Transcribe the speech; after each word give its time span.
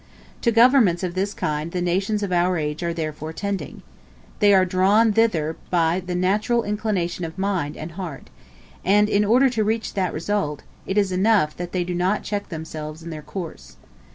To 0.41 0.51
governments 0.51 1.03
of 1.03 1.13
this 1.13 1.35
kind 1.35 1.71
the 1.71 1.79
nations 1.79 2.23
of 2.23 2.31
our 2.31 2.57
age 2.57 2.81
are 2.81 2.91
therefore 2.91 3.33
tending. 3.33 3.83
They 4.39 4.51
are 4.51 4.65
drawn 4.65 5.13
thither 5.13 5.57
by 5.69 6.01
the 6.03 6.15
natural 6.15 6.63
inclination 6.63 7.23
of 7.23 7.37
mind 7.37 7.77
and 7.77 7.91
heart; 7.91 8.31
and 8.83 9.07
in 9.07 9.23
order 9.23 9.47
to 9.51 9.63
reach 9.63 9.93
that 9.93 10.11
result, 10.11 10.63
it 10.87 10.97
is 10.97 11.11
enough 11.11 11.55
that 11.57 11.71
they 11.71 11.83
do 11.83 11.93
not 11.93 12.23
check 12.23 12.49
themselves 12.49 13.03
in 13.03 13.11
their 13.11 13.21
course. 13.21 13.77